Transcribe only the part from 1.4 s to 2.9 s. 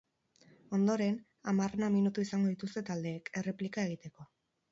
hamarna minutu izango dituzte